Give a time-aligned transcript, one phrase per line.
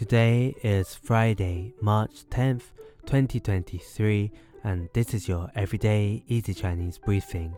[0.00, 2.62] Today is Friday, March 10th,
[3.06, 4.30] 2023,
[4.64, 7.52] and this is your everyday easy Chinese briefing.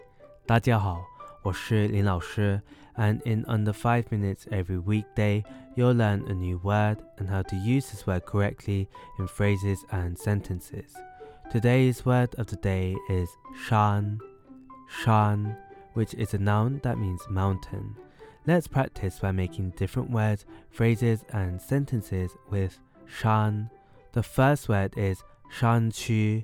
[0.46, 1.04] 大家好，
[1.42, 2.62] 我是林老师,
[2.96, 5.42] and in under 5 minutes every weekday,
[5.76, 8.88] you'll learn a new word and how to use this word correctly
[9.18, 10.94] in phrases and sentences.
[11.50, 13.28] Today's word of the day is
[13.66, 14.20] shan,
[15.02, 15.56] shan,
[15.94, 17.96] which is a noun that means mountain.
[18.45, 23.69] Let's practice by making different words, phrases, and sentences with shan.
[24.11, 26.43] The first word is shan qu,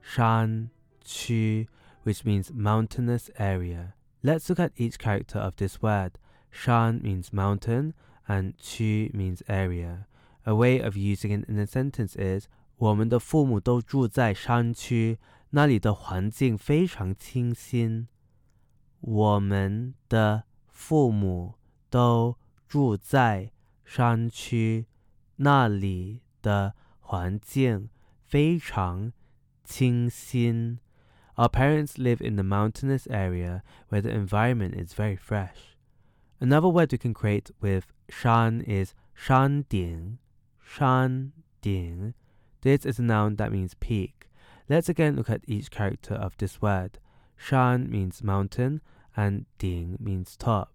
[0.00, 0.70] shan
[1.04, 1.66] qu,
[2.02, 3.94] which means mountainous area.
[4.24, 6.18] Let's look at each character of this word.
[6.50, 7.94] Shan means mountain
[8.26, 10.08] and qu means area.
[10.44, 15.18] A way of using it in a sentence is 我们的父母都住在山区，
[15.50, 18.08] 那里的环境非常清新。
[19.00, 20.44] 我们的
[20.77, 21.55] 父母
[21.89, 23.51] 都住在
[23.83, 24.87] 山区，
[25.37, 27.89] 那里的环境
[28.23, 29.11] 非常
[29.63, 30.79] 清新。
[31.35, 35.77] Our parents live in the mountainous area where the environment is very fresh.
[36.39, 40.17] Another word we can create with shan is 山顶,
[40.63, 42.13] 山顶.
[42.61, 44.29] This is a noun that means peak.
[44.69, 46.99] Let's again look at each character of this word.
[47.35, 48.81] Shan means mountain
[49.18, 50.68] and ding means top.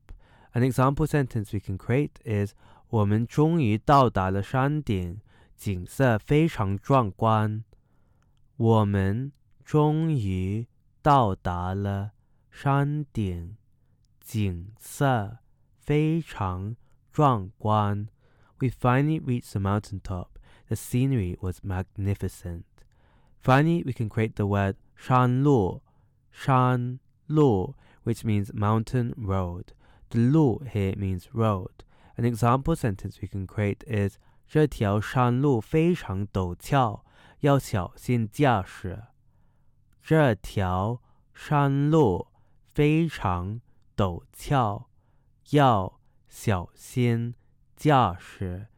[0.54, 2.54] An example sentence we can create is
[2.90, 5.22] 我们终于到达了山顶，
[5.56, 7.64] 景色非常壮观。
[8.58, 9.32] 我们
[9.64, 10.68] 终于
[11.02, 12.12] 到达了
[12.52, 13.56] 山顶，
[14.22, 15.40] 景色
[15.80, 16.76] 非常
[17.12, 18.08] 壮观。
[18.60, 20.28] We finally reached the mountain top.
[20.68, 22.64] The scenery was magnificent.
[23.42, 25.82] Finally, we can create the word 山路，
[26.32, 29.73] 山路 which means mountain road.
[30.11, 31.85] The 路 here means road.
[32.17, 37.05] An example sentence we can create is 这条山路非常陡峭，
[37.41, 39.05] 要小心驾驶。
[40.03, 41.03] 这条
[41.35, 42.29] 山路
[42.73, 43.61] 非常
[43.95, 44.89] 陡峭，
[45.51, 47.35] 要小心
[47.77, 48.69] 驾驶。